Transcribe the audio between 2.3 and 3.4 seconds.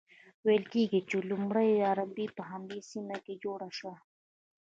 په همدې سیمه کې